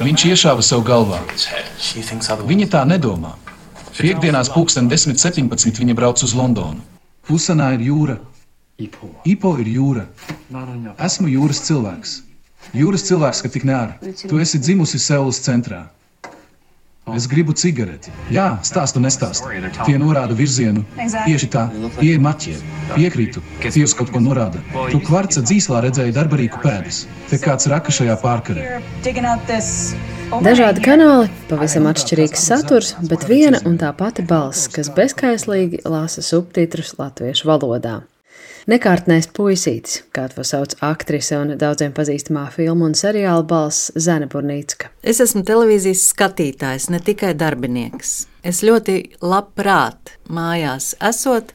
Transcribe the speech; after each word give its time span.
Viņš 0.00 0.22
iešāva 0.30 0.62
sev 0.64 0.80
galvā. 0.88 1.18
Viņa 2.48 2.66
tā 2.72 2.86
nedomā. 2.88 3.34
Piektdienās, 3.98 4.48
pulksten 4.48 4.88
10.17. 4.88 5.76
viņa 5.76 5.96
brauc 5.98 6.22
uz 6.24 6.32
Londonu. 6.32 6.80
Pusanā 7.28 7.74
ir 7.76 7.84
jūra. 7.90 8.16
Ipo 9.28 9.52
ir 9.60 9.68
jūra. 9.68 10.06
Esmu 11.04 11.28
jūras 11.28 11.60
cilvēks. 11.66 12.14
Jūras 12.80 13.04
cilvēks, 13.10 13.42
ka 13.44 13.52
tik 13.52 13.66
neāra. 13.68 13.98
Tu 14.00 14.40
esi 14.40 14.60
dzimusi 14.62 15.00
Seulas 15.02 15.42
centrā. 15.44 15.82
Es 17.16 17.26
gribu 17.30 17.54
cigareti. 17.56 18.12
Jā, 18.34 18.58
stāstu 18.66 19.02
nestāstu. 19.02 19.50
Tie 19.86 19.96
norāda 20.00 20.36
virzienu. 20.36 20.84
Tieši 20.98 21.48
tā, 21.52 21.66
tie 21.98 22.14
ir 22.14 22.22
maķie. 22.22 22.56
Piekrītu, 22.94 23.42
tie 23.62 23.84
uz 23.86 23.94
kaut 23.96 24.12
ko 24.14 24.22
norāda. 24.22 24.62
Tu 24.90 25.00
kvarca 25.06 25.42
dzīslā 25.46 25.84
redzēji 25.86 26.16
darbarīku 26.16 26.62
pēdas. 26.64 27.04
Te 27.30 27.38
kāds 27.42 27.70
raka 27.70 27.94
šajā 27.94 28.16
pārkarē. 28.22 28.80
Dažādi 30.46 30.82
kanāli, 30.84 31.26
pavisam 31.50 31.88
atšķirīgs 31.90 32.44
saturs, 32.50 32.92
bet 33.10 33.26
viena 33.30 33.58
un 33.66 33.80
tā 33.80 33.90
pati 33.98 34.22
balss, 34.22 34.70
kas 34.70 34.92
bezkaislīgi 34.94 35.82
lasa 35.90 36.22
subtitrus 36.22 36.94
latviešu 37.00 37.50
valodā. 37.50 38.00
Nekārtnēs 38.70 39.26
puisītis, 39.34 40.04
kā 40.14 40.28
to 40.30 40.44
sauc 40.46 40.76
aktrise 40.86 41.34
un 41.40 41.56
daudziem 41.58 41.90
pazīstamā 41.96 42.44
filmu 42.54 42.86
un 42.86 42.92
seriāla 42.94 43.42
balss 43.42 43.88
Zana 43.98 44.28
Burnīcka. 44.30 44.92
Es 45.02 45.18
esmu 45.24 45.42
televīzijas 45.48 46.04
skatītājs, 46.12 46.86
ne 46.94 47.00
tikai 47.02 47.32
darbinieks. 47.40 48.12
Es 48.46 48.60
ļoti 48.62 48.94
labprāt 49.26 50.14
mājās 50.30 50.92
esot, 51.08 51.50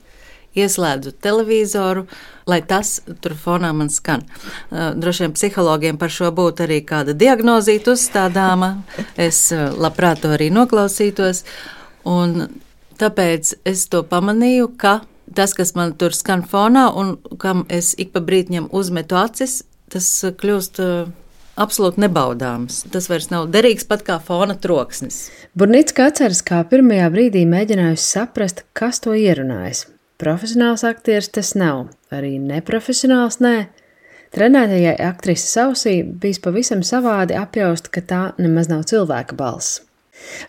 ieslēdzu 0.59 1.15
televizoru, 1.23 2.03
lai 2.51 2.59
tas 2.67 2.97
tur 3.23 3.38
fonā 3.39 3.71
man 3.71 3.93
skan. 3.93 4.27
Droši 4.73 5.27
vien 5.27 5.39
psihologiem 5.39 6.02
par 6.02 6.11
šo 6.11 6.33
būtu 6.35 6.67
arī 6.67 6.81
kāda 6.83 7.16
diagnozīta 7.16 7.95
uzstādāma. 7.95 8.73
Es 9.16 9.45
labprāt 9.55 10.25
to 10.25 10.35
arī 10.35 10.52
noklausītos. 10.52 11.45
Un 12.11 12.50
tāpēc 13.00 13.55
es 13.72 13.88
to 13.88 14.03
pamanīju, 14.03 14.73
ka 14.75 15.00
tas, 15.36 15.53
kas 15.58 15.75
man 15.78 15.94
tur 16.00 16.16
skan 16.16 16.44
fonā 16.47 16.88
un 16.95 17.16
kam 17.41 17.66
es 17.69 17.94
ik 18.02 18.14
pa 18.16 18.23
brīdim 18.23 18.69
uzmetu 18.72 19.17
acis, 19.19 19.64
tas 19.91 20.08
uh, 20.23 20.33
kļūst 20.36 20.81
uh, 20.83 21.11
absolūti 21.59 22.03
nebaudāms. 22.03 22.83
Tas 22.91 23.09
vairs 23.11 23.30
nav 23.31 23.50
derīgs 23.53 23.88
pat 23.88 24.03
kā 24.08 24.19
fona 24.23 24.58
troksnis. 24.59 25.30
Burnīts 25.58 25.95
atceras, 25.95 26.44
kā 26.45 26.63
pirmajā 26.69 27.09
brīdī 27.13 27.45
mēģinājusi 27.50 28.08
saprast, 28.09 28.66
kas 28.73 29.02
to 29.03 29.16
ierunājas. 29.16 29.86
Profesionāls 30.22 30.86
aktieris 30.88 31.31
tas 31.36 31.56
nav, 31.59 31.89
arī 32.11 32.38
neprofesionāls 32.39 33.41
nē. 33.44 33.56
Trenētajai 34.36 34.95
aktrises 35.00 35.56
ausī 35.61 35.97
bijis 36.03 36.41
pavisam 36.44 36.83
savādi 36.83 37.36
apjaust, 37.39 37.88
ka 37.91 38.03
tā 38.03 38.22
nemaz 38.39 38.67
nav 38.72 38.83
cilvēka 38.89 39.36
balss. 39.39 39.84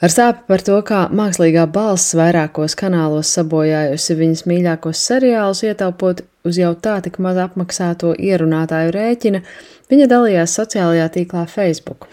Ar 0.01 0.13
sāpi 0.13 0.45
par 0.49 0.63
to, 0.65 0.77
kā 0.87 1.07
mākslīgā 1.15 1.67
balss 1.73 2.15
vairākos 2.19 2.77
kanālos 2.79 3.33
sabojājusi 3.37 4.19
viņas 4.19 4.45
mīļākos 4.51 5.03
seriālus, 5.09 5.65
ietaupot 5.67 6.23
uz 6.47 6.61
jau 6.61 6.75
tā 6.79 6.99
tik 7.05 7.19
maz 7.23 7.41
apmaksāto 7.43 8.13
ierunātāju 8.15 8.95
rēķina, 8.95 9.43
viņa 9.91 10.07
dalījās 10.13 10.55
sociālajā 10.61 11.09
tīklā 11.17 11.47
Facebook. 11.51 12.09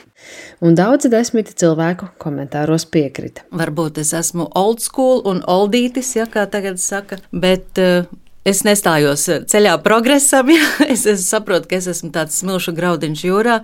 Un 0.63 0.77
daudzi 0.79 1.11
desmiti 1.11 1.55
cilvēku 1.59 2.13
komentāros 2.21 2.85
piekrita. 2.87 3.43
Varbūt 3.51 3.99
es 4.03 4.13
esmu 4.15 4.47
old 4.55 4.79
school 4.83 5.19
un 5.27 5.43
oldītis, 5.43 6.13
ja 6.15 6.29
kā 6.31 6.45
tagad 6.49 6.79
saka, 6.79 7.19
bet 7.31 7.81
uh, 7.83 8.07
Es 8.44 8.66
nestājos 8.67 9.23
ceļā 9.47 9.77
progresam, 9.86 10.49
ja 10.55 10.67
es, 10.88 11.05
es 11.08 11.23
saprotu, 11.30 11.69
ka 11.72 11.80
es 11.80 11.88
esmu 11.88 12.11
tāds 12.16 12.41
smilšu 12.41 12.75
graudiņš 12.75 13.23
jūrā, 13.30 13.61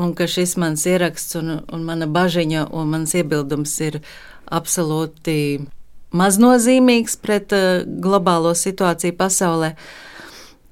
un 0.00 0.14
ka 0.16 0.28
šis 0.30 0.56
mans 0.60 0.86
ieraksts 0.88 1.36
un, 1.40 1.58
un 1.68 1.84
mana 1.84 2.08
bažiņa 2.08 2.70
un 2.72 2.94
mans 2.94 3.12
iebildums 3.18 3.74
ir 3.84 4.00
absolūti 4.52 5.36
maznozīmīgs 6.16 7.18
pret 7.20 7.52
uh, 7.56 7.84
globālo 7.84 8.54
situāciju 8.56 9.16
pasaulē. 9.20 9.74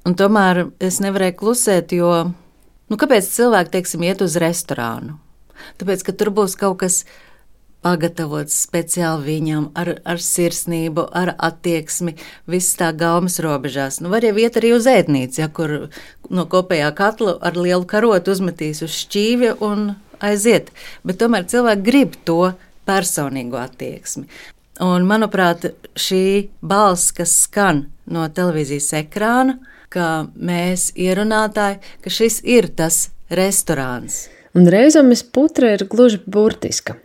Un 0.08 0.16
tomēr 0.16 0.66
es 0.80 1.00
nevarēju 1.04 1.36
klusēt, 1.36 1.92
jo 1.92 2.12
nu, 2.32 2.96
kāpēc 2.96 3.28
cilvēki, 3.28 3.74
teiksim, 3.76 4.08
iet 4.08 4.24
uz 4.24 4.38
restorānu? 4.40 5.18
Tāpēc, 5.80 6.04
ka 6.06 6.16
tur 6.16 6.32
būs 6.32 6.56
kaut 6.60 6.80
kas 6.80 7.02
tāds 7.04 7.20
pagatavots 7.84 8.56
speciāli 8.66 9.26
viņam, 9.26 9.70
ar, 9.78 9.94
ar 10.04 10.20
sirsnību, 10.22 11.06
ar 11.16 11.34
attieksmi, 11.38 12.14
viss 12.50 12.76
tā 12.78 12.90
gaumas 12.96 13.40
robežās. 13.42 14.00
Nu, 14.02 14.12
var 14.12 14.24
jau 14.26 14.36
iet 14.40 14.58
arī 14.60 14.74
uz 14.76 14.88
ēdnīcu, 14.90 15.40
ja 15.40 15.48
kur 15.48 15.76
no 16.30 16.46
kopējā 16.50 16.92
katla 16.96 17.38
ar 17.40 17.58
lielu 17.58 17.86
karotu 17.88 18.34
uzmetīs 18.36 18.84
uz 18.86 18.94
šķīvja 19.04 19.56
un 19.64 19.92
aiziet. 20.20 20.70
Bet 21.06 21.20
tomēr 21.22 21.48
cilvēki 21.50 21.86
grib 21.86 22.16
to 22.28 22.52
personīgo 22.88 23.60
attieksmi. 23.60 24.28
Un, 24.80 25.04
manuprāt, 25.08 25.66
šī 25.98 26.24
balss, 26.64 27.12
kas 27.12 27.34
skan 27.44 27.84
no 28.08 28.24
televīzijas 28.32 28.94
ekrāna, 29.02 29.58
ka 29.92 30.30
mēs 30.36 30.90
ierunātāji, 30.96 31.80
ka 32.04 32.12
šis 32.12 32.40
ir 32.48 32.70
tas 32.78 33.08
restorāns. 33.34 34.28
Un 34.56 34.66
reizamis 34.70 35.22
putra 35.22 35.74
ir 35.76 35.84
gluži 35.90 36.22
burtiska. 36.26 36.96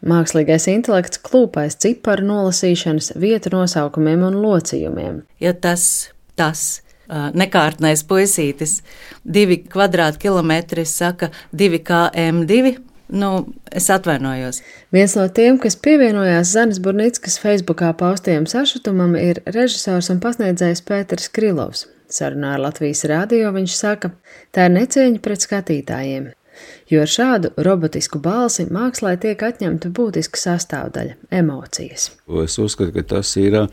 Mākslīgais 0.00 0.64
intelekts 0.72 1.20
klūpais 1.20 1.76
ciparu 1.82 2.24
nolasīšanas, 2.24 3.12
vietu 3.20 3.52
nosaukumiem 3.52 4.22
un 4.30 4.38
locījumiem. 4.40 5.20
Ja 5.42 5.52
tas, 5.52 5.84
tas 6.40 6.80
nekārtnais 7.10 8.04
puisītis, 8.08 8.80
divi 9.24 9.60
kvadrātkilometri 9.60 10.86
saka 10.88 11.30
2 11.52 11.82
km2, 11.84 12.78
nu, 13.20 13.30
es 13.74 13.90
atvainojos. 13.92 14.62
Viens 14.94 15.18
no 15.18 15.26
tiem, 15.28 15.58
kas 15.60 15.76
pievienojās 15.76 16.54
Zanes 16.54 16.80
Burnickas 16.80 17.36
Facebookā 17.42 17.92
paustajam 17.98 18.48
sašutumam, 18.48 19.16
ir 19.20 19.42
režisors 19.50 20.08
un 20.14 20.22
pasniedzējs 20.22 20.84
Pēters 20.86 21.28
Krilovs. 21.34 21.88
Sarunā 22.10 22.56
ar 22.56 22.64
Latvijas 22.64 23.04
rādio 23.06 23.52
viņš 23.54 23.74
saka, 23.76 24.14
tā 24.54 24.66
ir 24.66 24.78
necieņa 24.80 25.20
pret 25.22 25.44
skatītājiem 25.46 26.30
jo 26.90 27.00
ar 27.04 27.10
šādu 27.10 27.52
robotisku 27.56 28.20
balsi 28.22 28.66
mākslā 28.70 29.16
tiek 29.20 29.42
atņemta 29.42 29.90
būtiska 29.96 30.40
sastāvdaļa- 30.40 31.16
emocijas. 31.40 32.10
Es 32.44 32.58
uzskatu, 32.58 32.92
ka 32.92 33.02
tas 33.16 33.36
ir 33.36 33.68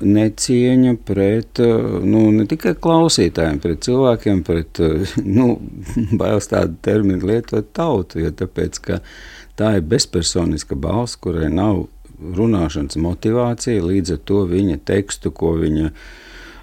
necieņa 0.00 0.96
pret 1.04 1.58
nu, 2.04 2.30
ne 2.30 2.46
tikai 2.46 2.74
klausītājiem, 2.74 3.60
pret 3.60 3.80
cilvēkiem, 3.86 4.42
pret, 4.44 4.80
nu, 5.38 5.58
bailes 6.12 6.48
tādu 6.52 6.76
terminu 6.82 7.26
lietot 7.26 7.72
tautu, 7.72 8.20
jo 8.20 8.30
tāpēc, 8.30 8.80
ka 8.80 9.00
tā 9.56 9.76
ir 9.76 9.82
bezpersoniska 9.82 10.76
balss, 10.76 11.16
kurai 11.16 11.48
nav 11.48 11.86
runāšanas 12.16 12.96
motivācija, 12.96 13.84
līdz 13.84 14.16
ar 14.16 14.22
to 14.24 14.44
viņa 14.48 14.78
tekstu, 14.88 15.30
ko 15.30 15.56
viņa 15.60 15.66
viņa 15.66 15.90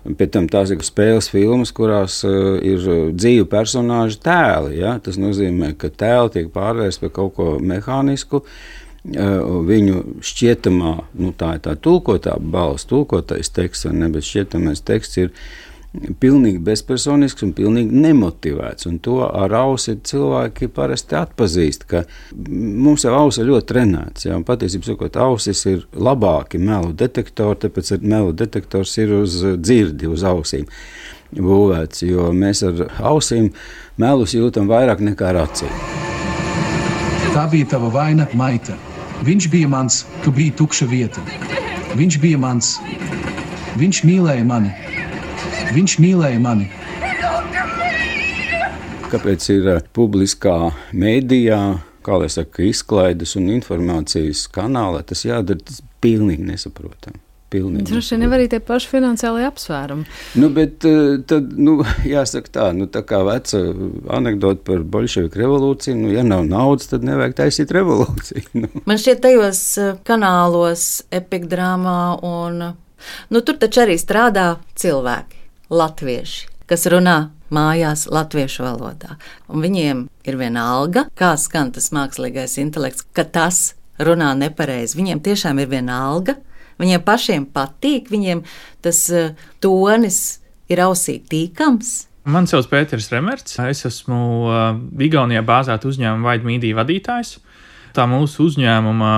Pēc 0.03 0.33
tam 0.35 0.47
tās 0.51 0.73
ir 0.73 0.83
spēles 0.83 1.29
filmas, 1.31 1.71
kurās 1.75 2.19
uh, 2.27 2.57
ir 2.59 2.83
dzīvu 3.15 3.47
personāžu 3.51 4.19
tēli. 4.23 4.77
Ja? 4.81 4.97
Tas 5.03 5.19
nozīmē, 5.21 5.73
ka 5.79 5.87
tēli 5.87 6.33
tiek 6.37 6.49
pārvērsti 6.53 7.05
par 7.05 7.13
kaut 7.15 7.35
ko 7.37 7.49
mehānisku. 7.63 8.43
Uh, 8.43 9.63
viņu 9.67 10.21
šķietamā, 10.23 10.93
nu, 11.19 11.33
tā 11.35 11.57
ir 11.57 11.63
tā 11.65 11.73
tulkotā 11.75 12.37
balss, 12.39 12.87
tulkotais 12.87 13.51
teksts, 13.51 13.89
vai 13.89 13.97
ne, 13.97 14.07
bet 14.13 14.27
šķietamais 14.27 14.83
teksts 14.87 15.19
ir 15.19 15.33
pilnīgi 15.93 16.57
bezpersonisks 16.63 17.45
un 17.45 17.51
pilnīgi 17.53 17.99
nemotivēts. 18.03 18.87
Un 18.89 18.97
to 19.03 19.19
ar 19.27 19.53
ausi 19.59 19.95
cilvēki 20.01 20.69
parasti 20.73 21.17
atpazīst, 21.19 21.85
ka 21.89 22.03
mums 22.33 23.05
jau 23.05 23.13
ausis 23.19 23.43
ir 23.43 23.51
ļoti 23.51 23.69
trenēts. 23.69 24.27
Ja, 24.27 24.39
patiesībā 24.45 24.89
sakot, 24.89 25.19
ausis 25.21 25.65
ir 25.69 25.83
labāki 25.93 26.61
melu 26.61 26.93
detektori, 26.97 27.61
tāpēc 27.65 27.95
melu 28.01 28.33
detektors 28.33 28.95
ir 29.01 29.13
uz 29.21 29.37
dzirdi, 29.61 30.09
uz 30.09 30.25
ausīm 30.25 30.65
būvēts, 31.33 32.03
jo 32.05 32.29
mēs 32.35 32.61
ar 32.67 32.87
ausīm 33.13 33.51
melus 33.97 34.35
jūtam 34.37 34.67
vairāk 34.69 35.01
nekā 35.01 35.31
ar 35.31 35.43
acīm. 35.47 35.71
Tā 37.33 37.47
bija 37.49 37.71
tava 37.71 37.89
vaina, 37.93 38.27
Maita. 38.37 38.77
Viņš 39.23 39.47
bija 39.49 39.69
mans, 39.71 40.03
tu 40.21 40.33
biji 40.35 40.53
tukša 40.59 40.85
vieta. 40.89 41.21
Viņš 41.97 42.17
bija 42.21 42.37
mans, 42.41 42.75
viņš 43.79 44.03
mīlēja 44.05 44.45
mani, 44.45 44.73
Viņš 45.73 45.93
mīlēja 45.97 46.37
mani. 46.37 46.67
Kāpēc 49.09 49.45
ir 49.55 49.69
eh, 49.71 49.79
publiskā 49.97 50.57
mēdījā, 50.93 51.59
kā 52.05 52.19
lai 52.21 52.29
saka, 52.29 52.61
izklaides 52.67 53.33
un 53.39 53.49
informācijas 53.55 54.45
kanālā, 54.53 55.01
tas 55.09 55.25
jādara 55.25 55.65
tas 55.65 55.81
pilnīgi 56.03 56.45
nesaprotami. 56.45 57.17
Droši 57.53 58.17
vien 58.17 58.33
arī 58.33 58.47
tie 58.49 58.57
paši 58.65 58.89
finansiālie 58.89 59.43
apsvērumi. 59.45 60.07
Nu, 60.41 60.51
bet 60.53 60.85
eh, 60.89 61.17
tad, 61.29 61.51
nu, 61.57 61.79
jāsaka 62.15 62.53
tā, 62.53 62.69
nu, 62.77 62.85
tā 62.93 63.01
kā 63.09 63.23
veca 63.25 63.65
anekdote 64.13 64.61
par 64.69 64.85
bolševiku 64.95 65.41
revolūciju, 65.41 65.99
nu, 66.05 66.13
ja 66.13 66.25
nav 66.25 66.45
naudas, 66.49 66.89
tad 66.93 67.05
nevajag 67.07 67.39
taisīt 67.43 67.73
revolūciju. 67.73 68.45
Nu. 68.63 68.69
Man 68.85 69.01
šķiet, 69.01 69.25
tajos 69.25 69.67
eh, 69.81 69.93
kanālos, 70.05 70.89
epikdrāmā 71.13 72.01
un, 72.29 72.67
nu, 73.33 73.41
tur 73.41 73.57
taču 73.61 73.87
arī 73.87 73.97
strādā 74.01 74.51
cilvēki 74.77 75.42
latvieši, 75.71 76.47
kas 76.69 76.87
runā 76.91 77.17
mājās 77.53 78.07
latviešu 78.11 78.65
valodā. 78.65 79.17
Un 79.51 79.63
viņiem 79.63 80.05
ir 80.27 80.39
viena 80.39 80.65
alga, 80.73 81.05
kā 81.17 81.33
skan 81.39 81.71
tas 81.75 81.91
mākslīgais 81.95 82.57
intelekts, 82.61 83.05
ka 83.13 83.25
tas 83.25 83.73
runā 84.01 84.33
nepareizi. 84.37 84.97
Viņiem 84.99 85.21
tiešām 85.23 85.61
ir 85.61 85.69
viena 85.71 85.99
alga, 86.09 86.37
viņiem 86.81 87.03
pašiem 87.05 87.45
patīk, 87.53 88.09
viņiem 88.13 88.43
tas 88.83 89.05
uh, 89.13 89.35
tonis 89.63 90.39
ir 90.71 90.81
ausī 90.83 91.19
tīkams. 91.29 91.93
Mani 92.23 92.47
sauc 92.47 92.69
Pēters 92.71 93.09
Remerts. 93.11 93.57
Es 93.67 93.83
esmu 93.87 94.19
uh, 94.47 94.61
Igaunijā 95.03 95.43
bāzēta 95.45 95.89
uzņēmuma 95.89 96.31
Vaida 96.31 96.47
Mīdija 96.47 96.79
vadītājs. 96.79 97.35
Tā 97.93 98.07
mūsu 98.09 98.47
uzņēmuma 98.47 99.11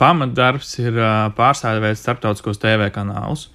pamatdarbs 0.00 0.72
ir 0.82 0.96
uh, 0.96 1.28
pārstāvēt 1.36 2.00
starptautiskos 2.00 2.58
TV 2.58 2.88
kanālus. 2.94 3.50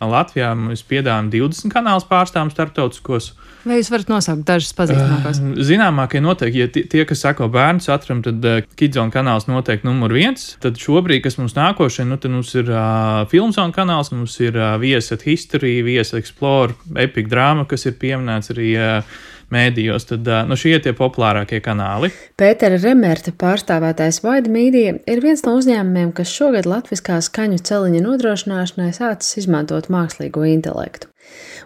Latvijā 0.00 0.50
mēs 0.58 0.84
piedāvājam 0.88 1.30
20 1.32 1.72
kanālus 1.72 2.06
pārstāvjam 2.08 2.52
starptautiskos. 2.52 3.32
Vai 3.64 3.78
jūs 3.78 3.88
varat 3.92 4.10
nosaukt 4.12 4.44
dažus 4.44 4.74
pazīstamākos? 4.76 5.40
Uh, 5.40 5.60
zināmākie 5.64 6.20
noteikti, 6.20 6.60
ja 6.60 6.68
tie, 6.68 6.82
tie 6.90 7.04
kas 7.08 7.22
sako 7.24 7.48
bērnu 7.52 7.80
satram, 7.84 8.20
tad 8.24 8.44
uh, 8.44 8.58
Kidzona 8.76 9.14
kanāls 9.14 9.48
noteikti 9.48 9.88
numur 9.88 10.12
viens. 10.12 10.50
Tad 10.60 10.76
šobrīd, 10.80 11.22
kas 11.24 11.38
mums 11.40 11.56
nākošais, 11.56 12.08
nu, 12.10 12.18
tad 12.20 12.34
mums 12.34 12.52
ir 12.58 12.68
uh, 12.68 13.24
Filmzona 13.30 13.72
kanāls, 13.76 14.12
mums 14.12 14.36
ir 14.44 14.58
uh, 14.60 14.74
Viesat 14.82 15.24
History, 15.24 15.78
Viesat 15.86 16.20
Explore, 16.20 16.76
Epic 17.00 17.30
Drama, 17.32 17.64
kas 17.70 17.88
ir 17.88 17.96
pieminēts 18.00 18.52
arī. 18.52 18.74
Uh, 18.76 19.22
mēdījos, 19.54 20.08
tad 20.10 20.28
nu, 20.50 20.58
šie 20.58 20.76
ir 20.76 20.84
tie 20.84 20.94
populārākie 20.96 21.62
kanāli. 21.64 22.10
Pētera 22.40 22.80
Remerta 22.82 23.32
pārstāvētais 23.38 24.20
Vaida 24.24 24.52
Mīdija 24.52 24.98
ir 25.10 25.24
viens 25.24 25.44
no 25.46 25.56
uzņēmumiem, 25.60 26.12
kas 26.16 26.34
šogad 26.34 26.68
latviskā 26.68 27.20
skaņu 27.24 27.62
celiņa 27.64 28.04
nodrošināšanai 28.04 28.92
sācis 28.96 29.44
izmantot 29.44 29.90
mākslīgo 29.92 30.44
intelektu. 30.50 31.13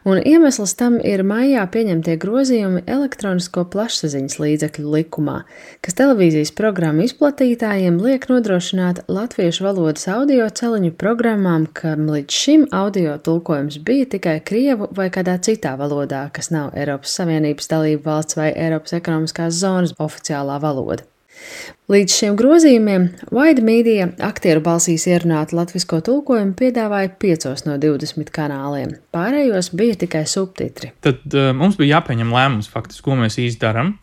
Un 0.09 0.21
iemesls 0.23 0.75
tam 0.79 0.99
ir 1.03 1.25
maijā 1.27 1.65
pieņemtie 1.73 2.15
grozījumi 2.23 2.85
elektronisko 2.87 3.65
plašsaziņas 3.73 4.39
līdzekļu 4.39 4.93
likumā, 4.95 5.41
kas 5.85 5.99
televīzijas 5.99 6.55
programmu 6.59 7.07
izplatītājiem 7.09 7.99
liek 8.05 8.29
nodrošināt 8.31 9.03
latviešu 9.11 9.67
valodas 9.67 10.07
audio 10.13 10.47
celiņu 10.61 10.95
programmām, 11.03 11.67
kam 11.81 12.07
līdz 12.13 12.41
šim 12.45 12.67
audio 12.71 13.19
tulkojums 13.19 13.81
bija 13.85 14.09
tikai 14.17 14.39
krievu 14.41 14.91
vai 14.95 15.11
kādā 15.15 15.39
citā 15.43 15.75
valodā, 15.81 16.29
kas 16.33 16.53
nav 16.55 16.73
Eiropas 16.79 17.19
Savienības 17.19 17.71
dalība 17.75 18.13
valsts 18.13 18.39
vai 18.39 18.53
Eiropas 18.55 18.97
ekonomiskās 19.03 19.59
zonas 19.59 19.97
oficiālā 19.99 20.61
valoda. 20.63 21.05
Līdz 21.89 22.13
šiem 22.13 22.35
grozījumiem 22.37 23.05
Vaida 23.33 23.63
Mīdija 23.65 24.11
aktieru 24.27 24.61
balsīs 24.61 25.07
ierunātu 25.09 25.57
latvisko 25.57 26.03
tulkojumu 26.05 26.53
piedāvāja 26.59 27.15
5 27.23 27.65
no 27.65 27.79
20 27.81 28.29
kanāliem. 28.35 28.91
Pārējos 29.17 29.71
bija 29.73 29.97
tikai 30.03 30.27
subtitri. 30.29 30.91
Tad 31.01 31.25
uh, 31.33 31.55
mums 31.57 31.79
bija 31.81 31.97
jāpieņem 31.97 32.35
lēmums, 32.35 32.69
faktiski, 32.69 33.07
ko 33.07 33.17
mēs 33.17 33.41
izdarām. 33.41 33.95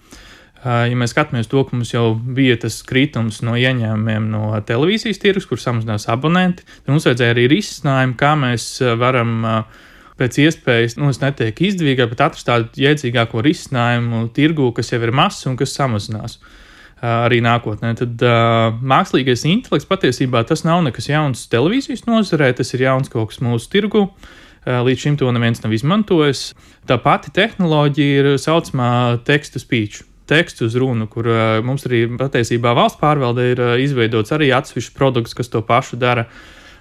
Uh, 0.66 0.88
ja 0.90 0.98
mēs 0.98 1.14
skatāmies 1.14 1.52
to, 1.52 1.62
ka 1.62 1.78
mums 1.78 1.94
jau 1.94 2.08
bija 2.18 2.58
tas 2.66 2.80
kritums 2.90 3.44
no 3.46 3.54
ieņēmumiem 3.54 4.32
no 4.34 4.50
televīzijas 4.66 5.22
tirgus, 5.22 5.46
kur 5.46 5.62
samazinās 5.62 6.10
abonenti, 6.10 6.66
tad 6.82 6.90
mums 6.96 7.06
vajadzēja 7.06 7.38
arī 7.38 7.46
risinājumu, 7.54 8.18
kā 8.18 8.34
mēs 8.48 8.70
varam 8.98 9.38
uh, 9.46 9.88
pēc 10.18 10.42
iespējas, 10.48 10.98
nu, 10.98 11.14
es 11.14 11.22
neteiktu 11.22 11.70
izdevīgāk, 11.70 12.16
bet 12.18 12.28
atrast 12.32 12.50
tādu 12.50 12.82
jēdzīgāko 12.82 13.46
risinājumu 13.46 14.26
tirgu, 14.34 14.74
kas 14.74 14.90
jau 14.90 15.04
ir 15.06 15.14
mazs 15.14 15.46
un 15.46 15.62
kas 15.62 15.78
samazinās. 15.78 16.42
Uh, 16.42 16.62
arī 17.04 17.42
nākotnē. 17.44 17.94
Tad 18.00 18.24
uh, 18.24 18.78
mākslīgais 18.80 19.46
intelekts 19.50 19.88
patiesībā 19.90 20.46
tas 20.48 20.64
nav 20.68 20.84
nekas 20.86 21.10
jauns 21.10 21.46
televīzijas 21.52 22.06
nozarē, 22.08 22.54
tas 22.56 22.74
ir 22.74 22.86
jauns 22.88 23.12
kaut 23.12 23.34
kas 23.34 23.42
mūsu 23.44 23.70
tirgu. 23.72 24.08
Uh, 24.66 24.82
līdz 24.86 25.04
šim 25.04 25.20
to 25.20 25.30
neviens 25.36 25.62
nav 25.64 25.76
izmantojis. 25.76 26.50
Tā 26.88 26.98
pati 27.02 27.34
tehnoloģija 27.36 28.22
ir 28.22 28.30
saucamā 28.42 29.22
teksta 29.28 29.62
speech. 29.62 30.04
Teksts 30.26 30.64
uz 30.66 30.78
runu, 30.82 31.06
kur 31.12 31.28
uh, 31.30 31.42
mums 31.66 31.86
arī 31.86 32.06
patiesībā 32.18 32.74
valsts 32.78 33.02
pārvalde 33.02 33.52
ir 33.52 33.62
uh, 33.62 33.76
izveidots 33.82 34.34
arī 34.34 34.50
atsevišķs 34.56 34.96
produkts, 34.96 35.36
kas 35.38 35.52
to 35.54 35.62
pašu 35.66 36.00
dara. 36.02 36.26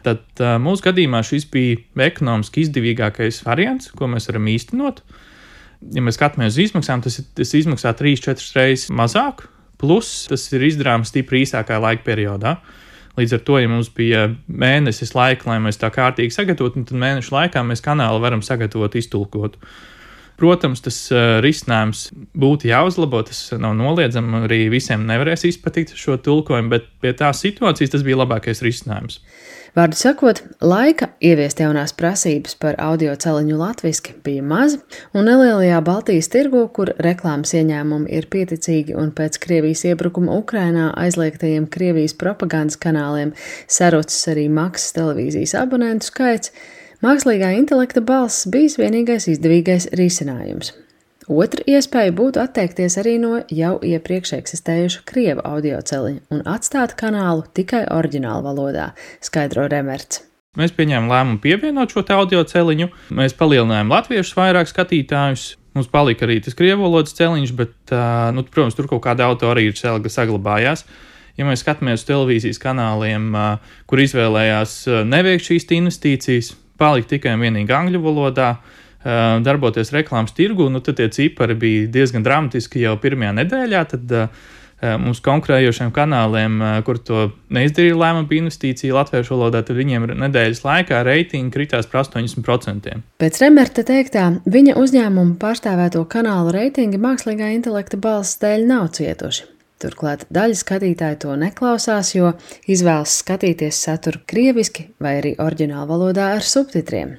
Tad 0.04 0.24
uh, 0.40 0.56
mūsu 0.62 0.86
gadījumā 0.86 1.20
šis 1.26 1.48
bija 1.52 1.80
ekonomiski 2.06 2.64
izdevīgākais 2.64 3.42
variants, 3.44 3.90
ko 3.92 4.08
mēs 4.12 4.30
varam 4.30 4.48
īstenot. 4.52 5.02
Ja 5.92 6.00
mēs 6.00 6.16
skatāmies 6.16 6.54
uz 6.54 6.70
izmaksām, 6.70 7.02
tas, 7.04 7.18
tas 7.36 7.52
izmaksā 7.58 7.92
3-4 7.98 8.56
reizes 8.56 8.88
mazāk 8.94 9.44
Plus 9.84 10.10
tas 10.30 10.46
ir 10.56 10.64
izdarāms 10.64 11.10
stipri 11.12 11.42
īsākā 11.44 11.76
laika 11.82 12.06
periodā. 12.06 12.56
Līdz 13.18 13.36
ar 13.36 13.42
to, 13.46 13.58
ja 13.60 13.68
mums 13.68 13.90
bija 13.94 14.22
mēnesis 14.48 15.12
laika, 15.14 15.50
lai 15.50 15.58
mēs 15.62 15.76
tā 15.78 15.90
kārtīgi 15.92 16.32
sagatavotu, 16.32 16.86
tad 16.88 16.98
mēnešu 16.98 17.34
laikā 17.36 17.60
mēs 17.68 17.84
kanālu 17.84 18.22
varam 18.24 18.40
sagatavot, 18.42 18.96
iztulkot. 18.96 19.58
Protams, 20.40 20.82
tas 20.82 20.98
uh, 21.14 21.38
risinājums 21.44 22.08
būtu 22.34 22.66
jāuzlabo, 22.72 23.22
tas 23.28 23.46
nav 23.54 23.76
noliedzami. 23.78 24.44
Arī 24.48 24.64
visiem 24.72 25.06
nevarēs 25.06 25.46
izpatikt 25.46 25.94
šo 25.98 26.18
tulkojumu, 26.18 26.72
bet 26.72 26.88
pie 27.02 27.14
tās 27.14 27.44
situācijas 27.44 27.94
tas 27.94 28.06
bija 28.06 28.24
labākais 28.24 28.64
risinājums. 28.66 29.20
Vārdu 29.74 29.98
sakot, 29.98 30.38
laika 30.62 31.08
ieviest 31.18 31.58
jaunās 31.58 31.90
prasības 31.98 32.54
par 32.62 32.76
audio 32.78 33.10
celiņu 33.18 33.56
latviski 33.58 34.12
bija 34.22 34.42
maz, 34.46 34.76
un 35.10 35.26
nelielajā 35.26 35.80
Baltijas 35.82 36.30
tirgu, 36.30 36.60
kur 36.76 36.92
reklāmas 37.02 37.56
ieņēmumi 37.58 38.06
ir 38.14 38.28
pieticīgi 38.30 38.94
un 38.94 39.10
pēc 39.18 39.40
Krievijas 39.42 39.82
iebrukuma 39.90 40.36
Ukrainā 40.38 40.92
aizliegtajiem 41.02 41.66
Krievijas 41.74 42.14
propagandas 42.14 42.78
kanāliem 42.78 43.34
sarucis 43.66 44.30
arī 44.30 44.46
maksas 44.46 44.94
televīzijas 44.94 45.56
abonentu 45.64 46.06
skaits, 46.06 46.54
mākslīgā 47.04 47.50
intelekta 47.58 48.00
balss 48.00 48.46
bijis 48.48 48.78
vienīgais 48.80 49.26
izdevīgais 49.28 49.90
risinājums. 49.98 50.72
Otra 51.24 51.64
iespēja 51.68 52.12
būtu 52.16 52.40
atteikties 52.42 52.98
arī 53.00 53.14
no 53.20 53.38
jau 53.52 53.74
iepriekš 53.84 54.34
eksistējuša 54.38 55.02
krievu 55.08 55.44
audio 55.48 55.80
celiņa 55.80 56.20
un 56.32 56.42
atstāt 56.48 56.92
kanālu 57.00 57.46
tikai 57.56 57.86
oriģinālu 57.92 58.44
valodā, 58.44 58.90
skaidro 59.24 59.66
Remerts. 59.72 60.22
Mēs 60.60 60.74
pieņēmām 60.76 61.10
lēmumu 61.10 61.40
pievienot 61.42 61.92
šo 61.92 62.04
audio 62.14 62.44
celiņu, 62.46 62.90
mēs 63.16 63.36
palielinājām 63.36 63.90
latviešus 63.90 64.36
vairāk 64.38 64.70
skatītājus. 64.70 65.54
Mums 65.74 65.88
palika 65.90 66.28
arī 66.28 66.38
tas 66.44 66.54
krievu 66.54 66.86
valodas 66.86 67.16
celiņš, 67.18 67.54
bet, 67.58 67.74
nu, 68.36 68.44
protams, 68.46 68.76
tur 68.78 68.86
kaut 68.92 69.02
kāda 69.08 69.26
autora 69.26 69.64
ir 69.64 69.74
saglabājās. 69.74 70.84
Ja 71.34 71.48
mēs 71.48 71.64
skatāmies 71.64 72.04
uz 72.04 72.06
televīzijas 72.06 72.62
kanāliem, 72.62 73.32
kur 73.90 74.04
izvēlējās 74.04 74.76
neveikt 75.10 75.48
šīs 75.48 75.66
investīcijas, 75.74 76.52
palika 76.78 77.14
tikai 77.14 77.36
un 77.36 77.44
vienīgi 77.46 77.74
angļu 77.74 78.02
valodā, 78.04 78.54
Eh, 79.04 79.22
darboties 79.44 79.92
reklāmas 79.92 80.32
tirgu, 80.32 80.70
nu, 80.72 80.80
tad 80.80 80.96
tie 80.96 81.10
cipari 81.12 81.54
bija 81.60 81.88
diezgan 81.92 82.24
dramatiski 82.24 82.86
jau 82.86 82.96
pirmajā 83.00 83.34
nedēļā. 83.42 83.86
Tad, 83.90 84.14
uh, 84.16 84.52
mums 85.00 85.20
konkurējošiem 85.24 85.92
kanāliem, 85.94 86.58
kur 86.84 86.98
to 87.00 87.20
neizdarīja 87.54 87.94
lēmumu 87.96 88.28
par 88.28 88.36
investīciju 88.36 88.96
latviešu 88.96 89.32
valodā, 89.32 89.62
tad 89.64 89.78
viņiem 89.78 90.04
nedēļas 90.24 90.60
laikā 90.64 91.00
reitingi 91.06 91.54
kritās 91.54 91.88
par 91.88 92.02
80%. 92.02 92.98
Pēc 93.22 93.40
Remerta 93.40 93.86
teiktā, 93.86 94.26
viņa 94.44 94.76
uzņēmuma 94.82 95.38
pārstāvēto 95.40 96.04
kanālu 96.10 96.52
reitingi 96.58 97.00
mākslīgā 97.00 97.54
intelekta 97.54 98.00
balss 98.00 98.40
dēļ 98.44 98.68
nav 98.68 98.90
cietuši. 98.98 99.53
Turklāt 99.82 100.22
daļa 100.32 100.56
skatītāju 100.56 101.18
to 101.24 101.34
neklausās, 101.38 102.12
jo 102.14 102.30
izvēlas 102.70 103.16
skatīties 103.20 103.80
saturu 103.86 104.22
krieviski 104.30 104.86
vai 105.02 105.16
arī 105.18 105.34
oriģinālu 105.42 105.88
valodā 105.90 106.30
ar 106.36 106.46
subtitriem. 106.46 107.16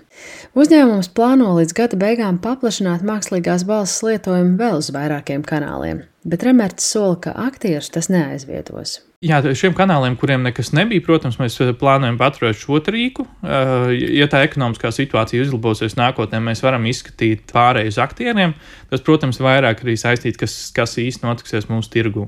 Uzņēmums 0.58 1.12
plāno 1.18 1.52
līdz 1.60 1.76
gada 1.78 2.00
beigām 2.00 2.40
paplašināt 2.44 3.04
mākslīgās 3.06 3.68
balss 3.68 4.04
lietojumu 4.08 4.56
vēl 4.62 4.80
uz 4.80 4.94
vairākiem 4.96 5.44
kanāliem, 5.46 6.06
bet 6.24 6.48
Remerts 6.48 6.88
sola, 6.96 7.20
ka 7.28 7.36
aktierus 7.50 7.92
tas 7.94 8.10
neaizvietos. 8.14 9.02
Jā, 9.26 9.40
šiem 9.58 9.74
kanāliem, 9.74 10.14
kuriem 10.22 10.44
nekas 10.46 10.70
nebija, 10.76 11.02
protams, 11.02 11.40
mēs 11.42 11.56
plānojam 11.80 12.18
paturēt 12.20 12.60
šo 12.60 12.78
rīku. 12.94 13.24
Ja 13.42 14.28
tā 14.30 14.44
ekonomiskā 14.46 14.92
situācija 14.94 15.48
uzlabosies 15.48 15.98
nākotnē, 15.98 16.42
mēs 16.46 16.62
varam 16.62 16.86
izskatīt 16.86 17.48
pārējus 17.50 17.98
aktieriem. 18.04 18.54
Tas, 18.92 19.02
protams, 19.06 19.42
vairāk 19.42 19.82
arī 19.82 19.96
saistīts, 19.98 20.38
kas, 20.38 20.58
kas 20.76 20.98
īstenībā 21.02 21.34
notiksies 21.34 21.66
mūsu 21.72 21.90
tirgū 21.96 22.28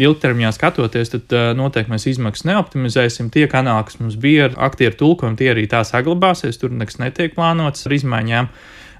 ilgtermiņā 0.00 0.52
skatoties, 0.56 1.10
tad 1.12 1.34
uh, 1.36 1.48
noteikti 1.56 1.92
mēs 1.92 2.06
izmaksas 2.14 2.46
neoptimizēsim. 2.48 3.28
Tie 3.32 3.44
kanāli, 3.50 3.88
kas 3.88 3.98
mums 4.00 4.14
bija 4.20 4.46
ar 4.48 4.54
aktieru 4.70 4.96
tulkojumu, 5.02 5.36
tie 5.36 5.50
arī 5.52 5.66
tā 5.68 5.82
saglabāsies. 5.84 6.60
Tur 6.60 6.72
nekas 6.72 6.96
netiek 7.02 7.34
plānots 7.36 7.88
ar 7.88 7.96
izmaiņām. 7.98 8.48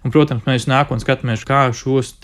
Un, 0.02 0.10
protams, 0.10 0.42
mēs 0.48 0.66
nākotnē 0.66 1.04
skatāmies, 1.04 1.46
kā 1.46 1.68
šos 1.78 2.16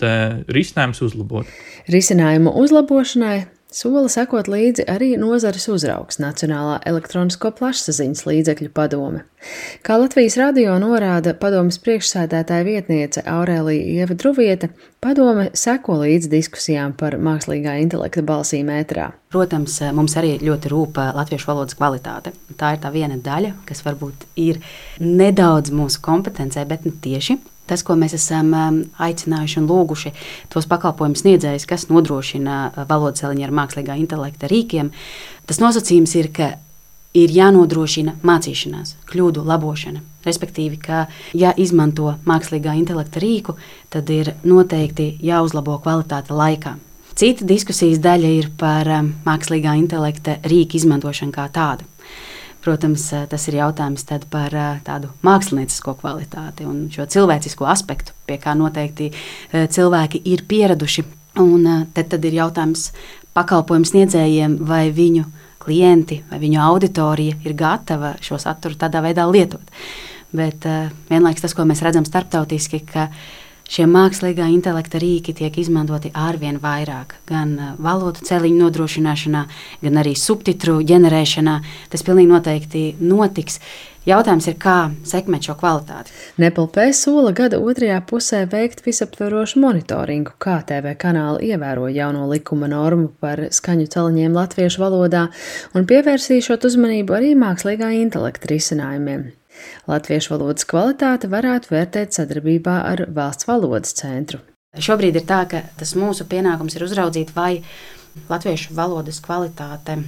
risinājumus 0.51 0.99
uzlabot. 1.07 1.49
Risinājumu 1.89 2.51
uzlabošanai 2.59 3.37
Sola 3.69 4.07
sekot 4.09 4.47
līdzi 4.49 4.81
arī 4.89 5.11
nozares 5.21 5.67
uzraugs 5.69 6.17
Nacionālā 6.17 6.79
elektronisko 6.89 7.51
plašsaziņas 7.53 8.23
līdzekļu 8.25 8.71
padome. 8.73 9.19
Kā 9.85 9.99
Latvijas 10.01 10.39
radio 10.41 10.73
norāda 10.81 11.35
padomas 11.37 11.77
priekšsēdētāja 11.83 12.65
vietniece 12.65 13.21
Aurēlija 13.29 13.99
Ieva 13.99 14.17
Druvieta, 14.17 14.71
padome 15.05 15.51
seko 15.53 15.99
līdzi 16.01 16.31
diskusijām 16.33 16.95
par 16.97 17.19
mākslīgā 17.21 17.77
intelekta 17.83 18.25
balsīm 18.25 18.73
ētrā. 18.73 19.11
Protams, 19.29 19.77
mums 19.93 20.17
arī 20.17 20.39
ļoti 20.41 20.73
rūp 20.73 20.97
latviešu 21.19 21.51
valodas 21.51 21.77
kvalitāte. 21.77 22.33
Tā 22.57 22.73
ir 22.73 22.81
tā 22.81 22.89
viena 22.97 23.21
daļa, 23.21 23.53
kas 23.69 23.85
varbūt 23.85 24.25
ir 24.49 24.63
nedaudz 24.97 25.69
mūsu 25.69 26.01
kompetencē, 26.09 26.65
bet 26.65 26.89
ne 26.89 26.97
tieši. 27.05 27.37
Tas, 27.69 27.83
ko 27.85 27.93
mēs 27.99 28.15
esam 28.17 28.53
um, 28.57 28.79
aicinājuši 28.97 29.59
un 29.61 29.67
lūguši 29.69 30.13
tos 30.49 30.65
pakalpojumu 30.69 31.19
sniedzējus, 31.19 31.67
kas 31.69 31.85
nodrošina 31.91 32.55
uh, 32.69 32.87
valodas 32.89 33.21
celiņu 33.21 33.45
ar 33.45 33.53
mākslīgā 33.61 33.99
intelekta 34.01 34.49
rīkiem, 34.49 34.89
tas 35.49 35.61
nosacījums 35.61 36.15
ir, 36.17 36.31
ka 36.33 36.55
ir 37.17 37.33
jānodrošina 37.33 38.17
mācīšanās, 38.25 38.95
kļūdu 39.09 39.45
labošana. 39.47 40.03
Respektīvi, 40.25 40.77
ka, 40.81 41.05
ja 41.37 41.53
izmanto 41.57 42.15
mākslīgā 42.27 42.75
intelekta 42.77 43.21
rīku, 43.23 43.55
tad 43.93 44.09
ir 44.13 44.33
noteikti 44.43 45.15
jāuzlabo 45.25 45.79
kvalitāte 45.83 46.35
laikā. 46.35 46.75
Cita 47.19 47.45
diskusijas 47.47 47.99
daļa 48.03 48.33
ir 48.39 48.51
par 48.59 48.89
um, 48.95 49.13
mākslīgā 49.25 49.73
intelekta 49.81 50.37
rīku 50.45 50.79
izmantošanu 50.79 51.35
kā 51.35 51.49
tādu. 51.53 51.88
Protams, 52.69 53.07
eh, 53.13 53.23
tas 53.25 53.47
ir 53.49 53.55
jautājums 53.57 54.03
par 54.29 54.53
eh, 54.53 54.81
tādu 54.85 55.07
māksliniecisko 55.25 55.95
kvalitāti 55.97 56.67
un 56.69 56.83
šo 56.93 57.07
cilvēcisko 57.09 57.65
aspektu, 57.65 58.13
pie 58.29 58.35
kā 58.37 58.53
noteikti 58.53 59.07
eh, 59.09 59.65
cilvēki 59.65 60.21
ir 60.29 60.43
pieraduši. 60.45 61.03
Un 61.41 61.65
tad, 61.95 62.11
tad 62.11 62.27
ir 62.29 62.37
jautājums 62.37 62.91
pakalpojumu 63.33 63.89
sniedzējiem, 63.89 64.59
vai 64.69 64.91
viņu 64.93 65.25
klienti 65.65 66.19
vai 66.29 66.37
viņu 66.43 66.61
auditorija 66.61 67.39
ir 67.41 67.57
gatava 67.57 68.13
šo 68.21 68.37
saturu 68.37 68.77
tādā 68.77 69.01
veidā 69.01 69.25
lietot. 69.25 69.65
Bet 70.29 70.69
vienlaikus 71.09 71.47
tas, 71.47 71.57
ko 71.57 71.65
mēs 71.65 71.81
redzam 71.81 72.05
starptautiski, 72.05 72.83
ka 72.85 73.07
Šie 73.69 73.85
mākslīgā 73.85 74.47
intelekta 74.49 74.97
rīki 74.97 75.35
tiek 75.37 75.57
izmantoti 75.61 76.09
arvien 76.17 76.57
vairāk, 76.57 77.13
gan 77.29 77.51
uh, 77.53 77.67
valodu 77.77 78.25
celiņu 78.25 78.63
nodrošināšanā, 78.63 79.43
gan 79.83 79.99
arī 80.01 80.15
subtitru 80.17 80.79
ģenerēšanā. 80.89 81.53
Tas 81.93 82.05
pilnīgi 82.07 82.31
noteikti 82.31 82.83
notiks. 82.97 83.59
Jautājums 84.07 84.45
ir, 84.47 84.55
kā 84.55 84.75
sekmēt 85.03 85.49
šo 85.49 85.57
kvalitāti. 85.59 86.13
Nepelpē 86.39 86.85
sola 86.95 87.33
gada 87.35 87.57
otrajā 87.59 87.97
pusē 88.07 88.45
veikt 88.47 88.79
visaptverošu 88.85 89.59
monitoringu, 89.59 90.37
kā 90.39 90.61
TV 90.67 90.93
kanāli 90.99 91.51
ievēro 91.51 91.89
jauno 91.91 92.23
likuma 92.31 92.69
normu 92.71 93.09
par 93.19 93.49
skaņu 93.51 93.89
celiņiem 93.91 94.37
latviešu 94.39 94.81
valodā 94.85 95.25
un 95.75 95.87
pievērsīšot 95.89 96.69
uzmanību 96.69 97.17
arī 97.17 97.33
mākslīgā 97.39 97.91
intelekta 97.99 98.53
risinājumiem. 98.53 99.27
Latviešu 99.91 100.37
valodas 100.37 100.67
kvalitāti 100.69 101.27
varētu 101.27 101.73
vērtēt 101.73 102.15
sadarbībā 102.15 102.77
ar 102.87 103.03
Valsts 103.11 103.49
valodas 103.49 103.97
centru. 103.99 104.39
Šobrīd 104.79 105.19
ir 105.19 105.27
tā, 105.27 105.43
ka 105.49 105.65
tas 105.75 105.91
mūsu 105.99 106.23
pienākums 106.29 106.77
ir 106.77 106.87
uzraudzīt, 106.87 107.35
vai 107.35 107.65
latviešu 108.29 108.77
valodas 108.77 109.19
kvalitāte 109.25 109.99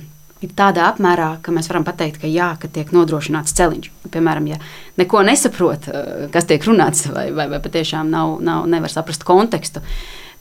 ir 0.42 0.54
tādā 0.58 0.88
apmērā, 0.90 1.36
ka 1.46 1.54
mēs 1.54 1.70
varam 1.72 1.86
pateikt, 1.88 2.22
ka 2.24 2.30
jā, 2.30 2.52
ka 2.62 2.70
tiek 2.72 2.90
nodrošināts 2.96 3.56
celiņš. 3.58 3.92
Piemēram, 4.12 4.48
ja 4.52 4.58
neko 5.02 5.22
nesaprot, 5.28 5.88
eh, 5.88 6.26
kas 6.34 6.50
tiek 6.50 6.66
runāts, 6.68 7.08
vai, 7.14 7.30
vai, 7.36 7.48
vai 7.52 7.62
patiešām 7.64 8.10
nav, 8.10 8.40
nav, 8.42 8.66
nevar 8.72 8.94
saprast 8.94 9.24
kontekstu, 9.28 9.84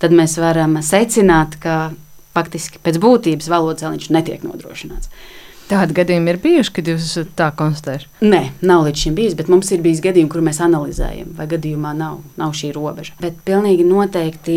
tad 0.00 0.16
mēs 0.16 0.38
varam 0.40 0.78
secināt, 0.80 1.58
ka 1.60 1.92
faktiski 2.34 2.80
pēc 2.82 3.00
būtības 3.02 3.50
valodas 3.50 3.84
celiņš 3.84 4.10
netiek 4.14 4.42
nodrošināts. 4.46 5.10
Tādi 5.70 5.94
gadījumi 5.94 6.32
ir 6.32 6.38
bijuši, 6.42 6.72
kad 6.74 6.88
jūs 6.90 7.12
tā 7.38 7.52
konstatējuši? 7.54 8.08
Nē, 8.26 8.40
nav 8.66 8.88
līdz 8.88 9.04
šim 9.04 9.14
bijis, 9.14 9.36
bet 9.38 9.50
mums 9.52 9.68
ir 9.70 9.84
bijis 9.84 10.00
gadījumi, 10.02 10.30
kur 10.32 10.42
mēs 10.42 10.58
analizējam, 10.64 11.28
vai 11.38 11.46
gadījumā 11.50 11.92
nav, 11.94 12.24
nav 12.40 12.56
šī 12.58 12.72
robeža. 12.74 13.14
Bet 13.22 13.38
pilnīgi 13.46 13.86
noteikti 13.86 14.56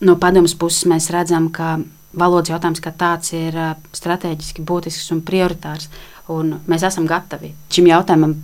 no 0.00 0.16
padomus 0.18 0.56
puses 0.58 0.88
mēs 0.90 1.06
redzam, 1.14 1.46
ka 1.54 1.76
valodas 2.12 2.52
jautājums 2.52 2.82
kā 2.84 2.92
tāds 2.96 3.32
ir 3.36 3.56
strateģiski 3.96 4.64
būtisks 4.66 5.12
un 5.14 5.24
prioritārs. 5.26 5.88
Un 6.28 6.58
mēs 6.68 6.84
esam 6.84 7.06
gatavi 7.08 7.54
šim 7.72 7.88
jautājumam 7.88 8.34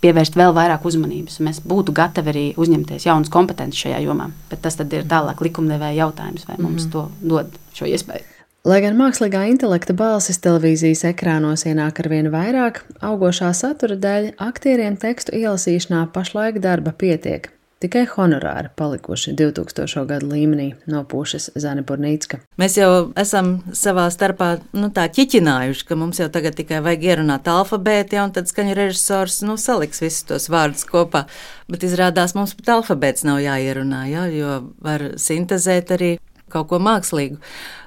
pievērst 0.00 0.36
vēl 0.36 0.52
vairāk 0.56 0.84
uzmanības. 0.88 1.38
Mēs 1.44 1.60
būtu 1.64 1.94
gatavi 1.96 2.32
arī 2.32 2.44
uzņemties 2.60 3.06
jaunas 3.08 3.32
kompetences 3.32 3.84
šajā 3.84 4.00
jomā, 4.04 4.30
bet 4.50 4.62
tas 4.64 4.78
ir 4.80 5.08
tālāk 5.08 5.40
likumdevēja 5.44 6.04
jautājums, 6.04 6.48
vai 6.48 6.58
mums 6.58 6.86
mm 6.86 6.92
to 6.92 7.06
dod 7.20 7.56
šo 7.76 7.88
iespēju. 7.88 8.24
Lai 8.68 8.82
gan 8.84 8.96
mākslīgā 8.98 9.46
intelekta 9.48 9.94
balsis 9.96 10.40
televīzijas 10.44 11.06
ekrānos 11.08 11.64
ienāk 11.64 12.02
ar 12.02 12.08
vien 12.12 12.28
vairāk, 12.32 12.82
augošā 13.00 13.54
satura 13.56 13.96
dēļ 13.96 14.34
aktieriem 14.36 14.98
tekstu 15.00 15.32
ielasīšanā 15.38 16.02
pašlaik 16.12 16.60
darba 16.60 16.92
pietiek. 16.92 17.48
Tikai 17.80 18.02
honorāri 18.12 18.68
palikuši 18.76 19.32
2000. 19.38 20.02
gadu 20.04 20.26
līmenī, 20.28 20.66
nopūšas 20.92 21.46
Zana 21.56 21.80
Burnīcka. 21.88 22.42
Mēs 22.60 22.74
jau 22.76 22.90
esam 23.16 23.54
savā 23.72 24.04
starpā 24.12 24.50
nu, 24.76 24.90
tā 24.92 25.06
ķiķinājuši, 25.08 25.86
ka 25.88 25.96
mums 25.96 26.20
jau 26.20 26.26
tagad 26.28 26.58
tikai 26.58 26.82
vajag 26.84 27.06
ierunāt 27.08 27.48
alfabēti, 27.48 28.18
ja, 28.18 28.26
un 28.28 28.34
tad 28.36 28.52
skaņu 28.52 28.74
režisors 28.76 29.38
nu, 29.48 29.56
saliks 29.56 30.04
visus 30.04 30.28
tos 30.28 30.50
vārdus 30.52 30.84
kopā. 30.90 31.24
Bet 31.72 31.88
izrādās 31.88 32.36
mums 32.36 32.52
pat 32.58 32.68
alfabēts 32.76 33.24
nav 33.24 33.40
jāierunā, 33.46 34.02
ja, 34.12 34.26
jo 34.28 34.58
var 34.84 35.14
sintezēt 35.16 35.96
arī 35.96 36.12
kaut 36.52 36.68
ko 36.74 36.82
mākslīgu. 36.84 37.40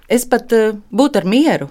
Es 0.09 0.25
pat 0.25 0.57
uh, 0.57 0.73
būtu 0.89 1.21
ar 1.21 1.29
mieru, 1.29 1.69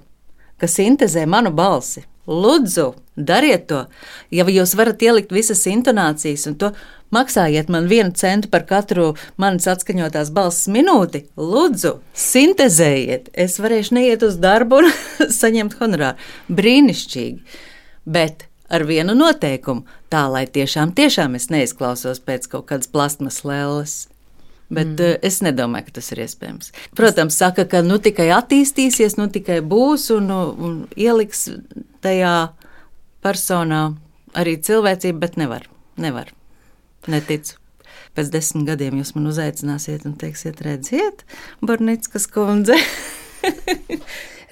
ka 0.62 0.70
sintēzē 0.70 1.26
manu 1.26 1.50
balsi. 1.50 2.06
Lūdzu, 2.26 2.92
dariet 3.16 3.66
to. 3.70 3.86
Ja 4.30 4.46
jūs 4.46 4.76
varat 4.78 5.02
ielikt 5.02 5.32
visas 5.34 5.64
intonācijas 5.66 6.46
un 6.46 6.54
to 6.60 6.70
maksājiet 7.12 7.68
man 7.72 7.88
vienu 7.90 8.14
centu 8.14 8.50
par 8.52 8.62
katru 8.68 9.12
manas 9.42 9.66
atskaņotās 9.70 10.30
balss 10.34 10.70
minūti, 10.70 11.26
lūdzu, 11.36 11.96
sintēzējiet. 12.14 13.32
Es 13.34 13.58
varēšu 13.62 13.98
neiet 13.98 14.22
uz 14.22 14.38
darbu 14.42 14.84
un 14.84 14.90
saņemt 15.40 15.76
honorāru. 15.80 16.30
Brīnišķīgi. 16.48 17.60
Bet 18.06 18.46
ar 18.72 18.86
vienu 18.88 19.14
noteikumu, 19.18 19.84
tā 20.12 20.24
lai 20.32 20.46
tiešām, 20.46 20.94
tiešām 20.96 21.36
es 21.36 21.50
neizklausos 21.52 22.22
pēc 22.24 22.48
kaut 22.54 22.70
kādas 22.70 22.90
plasmas 22.90 23.42
lēles. 23.44 24.06
Bet 24.72 24.94
mm. 24.94 25.04
uh, 25.04 25.18
es 25.26 25.42
nedomāju, 25.44 25.90
ka 25.90 25.98
tas 25.98 26.06
ir 26.14 26.22
iespējams. 26.24 26.72
Protams, 26.96 27.36
saka, 27.36 27.66
ka 27.68 27.82
nu 27.84 27.98
tikai 28.00 28.30
attīstīsies, 28.32 29.18
nu 29.20 29.28
tikai 29.32 29.60
būs 29.60 30.08
un, 30.16 30.30
un 30.32 30.78
ieliks 30.96 31.50
tajā 32.04 32.36
personā 33.24 33.82
arī 34.38 34.56
cilvēcību, 34.58 35.18
bet 35.22 35.38
nevar. 35.40 35.66
nevar. 35.96 36.32
Neticu. 37.10 37.58
Pēc 38.12 38.28
desmit 38.32 38.66
gadiem 38.68 39.00
jūs 39.00 39.14
man 39.16 39.30
uzaicināsiet 39.30 40.04
un 40.08 40.18
teiksiet, 40.20 40.60
redziet, 40.64 41.24
Barnīckas 41.64 42.28
kundze. 42.28 42.76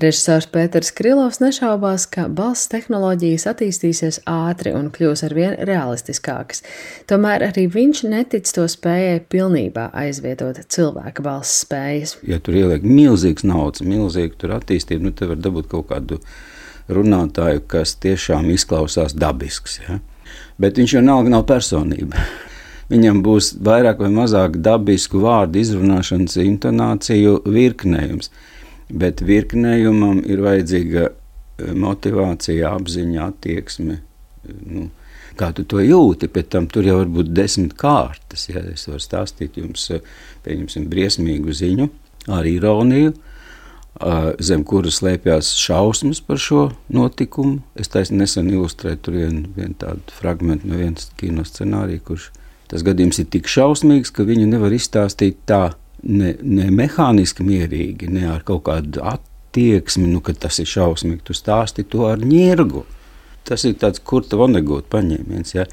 Režisors 0.01 0.47
Pēters 0.49 0.89
Krilovs 0.97 1.43
nešaubās, 1.43 2.07
ka 2.09 2.25
balss 2.33 2.71
tehnoloģijas 2.73 3.45
attīstīsies 3.51 4.23
ātri 4.31 4.73
un 4.73 4.89
kļūs 4.95 5.27
arvien 5.27 5.59
realistiskākas. 5.69 6.63
Tomēr 7.11 7.45
arī 7.51 7.67
viņš 7.69 8.01
netic 8.09 8.49
to 8.57 8.65
spējai 8.71 9.19
pilnībā 9.29 9.91
aizvietot 10.01 10.63
cilvēka 10.73 11.25
balss 11.27 11.61
spējas. 11.67 12.17
Ja 12.25 12.41
tur 12.41 12.57
ieliek 12.57 12.87
milzīgs 12.87 13.45
naudas, 13.45 13.85
milzīgi 13.85 14.41
tur 14.41 14.57
attīstība, 14.57 15.05
nu 15.05 15.13
te 15.13 15.29
var 15.29 15.43
dabūt 15.43 15.69
kaut 15.75 15.91
kādu 15.93 16.23
runātāju, 16.91 17.65
kas 17.71 17.97
tiešām 18.03 18.51
izklausās 18.55 19.17
dabisks. 19.17 19.81
Ja? 19.87 19.99
Bet 20.61 20.79
viņš 20.81 20.99
jau 20.99 21.05
nav, 21.05 21.25
nav 21.31 21.47
personība. 21.49 22.29
Viņam 22.93 23.21
būs 23.23 23.55
vairāk 23.63 24.01
vai 24.03 24.11
mazāk 24.11 24.59
dabisku 24.59 25.23
vārdu 25.23 25.61
izrunāšanas 25.63 26.41
intonāciju 26.43 27.43
virknējums 27.47 28.33
bet 28.91 29.23
virknējumam 29.25 30.21
ir 30.27 30.43
vajadzīga 30.45 31.05
e, 31.07 31.13
motivācija, 31.79 32.73
apziņa, 32.77 33.27
attieksme. 33.29 33.99
E, 34.01 34.57
nu, 34.75 34.87
kā 35.39 35.51
tu 35.57 35.65
to 35.69 35.81
jūti, 35.83 36.29
pēc 36.33 36.51
tam 36.57 36.69
tur 36.73 36.87
jau 36.89 36.99
var 37.01 37.11
būt 37.19 37.33
desmit 37.37 37.77
kārtas. 37.79 38.49
Ja 38.51 38.65
es 38.73 38.89
varu 38.91 39.03
stāstīt 39.03 39.59
jums, 39.61 39.87
e, 39.95 40.01
pieņemsim, 40.47 40.89
briesmīgu 40.91 41.55
ziņu 41.57 41.91
ar 42.37 42.49
ironiju, 42.49 43.15
zem 44.41 44.63
kuras 44.65 45.01
slēpjas 45.01 45.53
šausmas 45.61 46.23
par 46.25 46.41
šo 46.41 46.71
notikumu. 46.93 47.61
Es 47.77 47.93
taisnīgi 47.93 48.23
nesen 48.23 48.51
ilustrēju 48.53 49.01
tur 49.05 49.19
vienu 49.19 49.43
vien 49.57 49.75
tādu 49.79 50.15
fragment 50.17 50.65
no 50.65 50.79
vienas 50.81 51.11
kino 51.21 51.45
scenārija, 51.45 52.03
kurš 52.07 52.31
tas 52.71 52.85
gadījums 52.87 53.21
ir 53.21 53.29
tik 53.33 53.51
šausmīgs, 53.51 54.13
ka 54.15 54.25
viņu 54.25 54.47
nevar 54.49 54.73
izstāstīt 54.73 55.43
tā 55.51 55.73
ne, 56.03 56.35
ne 56.41 56.71
mehāniski 56.73 57.45
mierīgi, 57.45 58.09
ne 58.13 58.29
ar 58.31 58.45
kaut 58.47 58.65
kādu 58.71 59.03
attieksmi, 59.05 60.09
nu, 60.09 60.23
ka 60.25 60.33
tas 60.33 60.61
ir 60.63 60.71
šausmīgi. 60.71 61.25
Tu 61.27 61.37
stāsti 61.37 61.85
to 61.91 62.07
ar 62.09 62.23
ņirgu. 62.25 62.87
Tas 63.49 63.65
ir 63.67 63.77
tāds 63.81 64.03
kurta 64.05 64.39
vonegūta 64.41 64.89
paņēmiens. 64.95 65.57
Ja? 65.57 65.67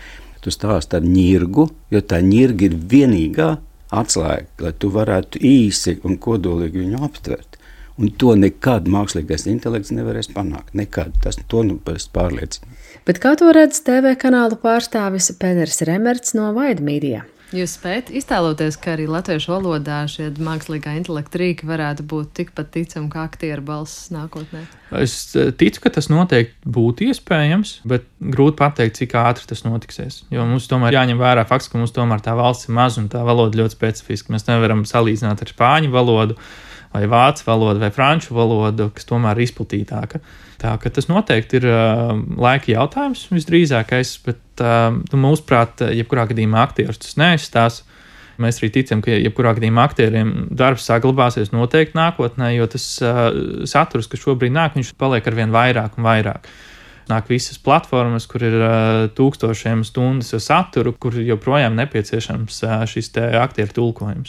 Tu 0.43 0.51
stāsti 0.53 0.99
ar 0.99 1.05
ņirgu, 1.05 1.67
jo 1.93 2.01
tā 2.01 2.19
ņirga 2.23 2.67
ir 2.67 2.77
vienīgā 2.91 3.51
atslēga, 3.93 4.49
lai 4.65 4.73
tu 4.75 4.91
varētu 4.91 5.39
īsi 5.47 5.97
un 6.07 6.17
kodolīgi 6.19 6.83
viņu 6.83 7.03
aptvert. 7.07 7.57
Un 7.97 8.11
to 8.21 8.35
nekad 8.37 8.89
mākslīgais 8.93 9.47
intelekts 9.49 9.93
nevarēs 9.95 10.29
panākt. 10.33 10.75
Nekad. 10.77 11.15
Tas 11.23 11.39
to 11.49 11.63
nu 11.65 11.79
pārliecina. 11.81 12.69
Bet 13.07 13.21
kā 13.23 13.33
to 13.39 13.49
redz 13.55 13.81
TV 13.85 14.13
kanāla 14.19 14.59
pārstāvis 14.61 15.31
Pēters 15.39 15.81
Remerts 15.87 16.35
no 16.37 16.51
Vaidmīdija? 16.53 17.25
Jūs 17.55 17.77
spējat 17.77 18.09
iztēloties, 18.19 18.75
ka 18.83 18.91
arī 18.97 19.05
latviešu 19.07 19.53
valodā 19.53 20.01
šie 20.11 20.25
mākslīgā 20.43 20.97
intelekta 20.99 21.39
rīki 21.39 21.69
varētu 21.69 22.03
būt 22.11 22.33
tikpat 22.41 22.73
ticami 22.73 23.07
kā 23.13 23.23
aktieru 23.23 23.63
balss 23.69 24.09
nākotnē? 24.11 24.65
Es 24.99 25.15
eh, 25.39 25.53
ticu, 25.55 25.85
ka 25.85 25.93
tas 25.95 26.11
noteikti 26.11 26.73
būtu 26.75 27.07
iespējams, 27.07 27.71
bet 27.87 28.03
grūti 28.19 28.59
pateikt, 28.59 28.99
cik 28.99 29.15
ātri 29.21 29.47
tas 29.47 29.63
notiksies. 29.63 30.25
Jo 30.33 30.43
mums 30.49 30.67
tomēr 30.67 30.99
jāņem 30.99 31.23
vērā 31.23 31.47
fakts, 31.47 31.71
ka 31.71 31.79
mums 31.79 31.95
tomēr 31.95 32.19
tā 32.25 32.35
valsts 32.35 32.67
ir 32.67 32.75
maza 32.75 32.99
un 32.99 33.07
tā 33.15 33.23
valoda 33.23 33.63
ļoti 33.63 33.79
specifiska. 33.79 34.35
Mēs 34.35 34.49
nevaram 34.51 34.83
salīdzināt 34.83 35.47
ar 35.47 35.55
spāņu 35.55 35.95
valodu 35.95 36.35
vai 36.93 37.05
vācu 37.09 37.45
valodu 37.47 37.81
vai 37.83 37.91
franču 37.93 38.35
valodu, 38.37 38.89
kas 38.95 39.07
tomēr 39.09 39.39
ir 39.39 39.47
izplatītāka. 39.47 40.21
Tā 40.57 40.73
ka 40.81 40.89
tas 40.89 41.05
noteikti 41.09 41.59
ir 41.59 41.67
uh, 41.69 42.15
laika 42.41 42.71
jautājums 42.73 43.27
visdrīzākais, 43.29 44.15
bet 44.25 44.63
uh, 44.65 44.89
mūsuprāt, 45.13 45.83
jebkurā 45.93 46.25
gadījumā 46.31 46.63
aktieris 46.65 47.03
tas 47.03 47.17
neaizstās. 47.19 47.83
Mēs 48.41 48.59
arī 48.61 48.69
ticam, 48.73 49.01
ka 49.01 49.13
jebkurā 49.13 49.55
gadījumā 49.57 49.85
aktieriem 49.89 50.31
darbs 50.53 50.85
saglabāsies 50.89 51.53
noteikti 51.53 51.97
nākotnē, 51.97 52.51
jo 52.57 52.65
tas 52.73 52.87
uh, 53.05 53.29
saturs, 53.69 54.09
kas 54.09 54.23
šobrīd 54.25 54.53
nāk, 54.53 54.77
viņš 54.77 54.95
paliek 54.97 55.29
ar 55.29 55.37
vien 55.37 55.53
vairāk 55.53 55.97
un 55.97 56.09
vairāk. 56.09 56.49
Nāk 57.07 57.29
visas 57.31 57.55
platformas, 57.63 58.25
kur 58.27 58.43
ir 58.43 58.57
uh, 58.57 59.05
tūkstošiem 59.15 59.85
stundas 59.87 60.33
saturu, 60.43 60.91
kur 60.97 61.15
joprojām 61.21 61.77
nepieciešams 61.77 62.63
uh, 62.65 62.81
šis 62.89 63.13
aktieru 63.39 63.77
tulkojums. 63.77 64.25